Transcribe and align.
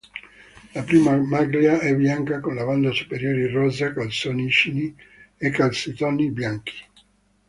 La 0.73 0.81
prima 0.81 1.15
maglia 1.15 1.77
è 1.77 1.95
bianca 1.95 2.39
con 2.39 2.55
la 2.55 2.65
banda 2.65 2.89
superiore 2.91 3.51
rosa, 3.51 3.93
calzoncini 3.93 4.95
e 5.37 5.49
calzettoni 5.51 6.31
bianchi. 6.31 6.73